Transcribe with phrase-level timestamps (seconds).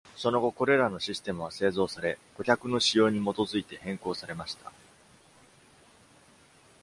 [0.17, 4.71] その後、これらのシステムは製造され、顧客の仕様に基づいて変更されました。